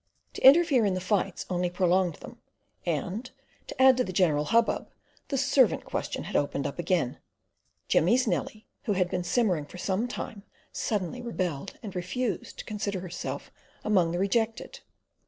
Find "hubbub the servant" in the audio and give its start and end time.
4.45-5.85